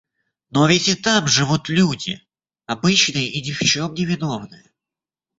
[0.49, 2.27] Но ведь и там живут люди!
[2.65, 4.71] Обычные и ни в чем невиновные...